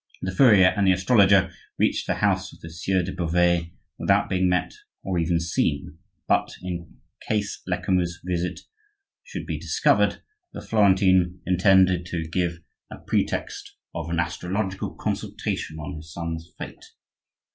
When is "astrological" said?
14.19-14.95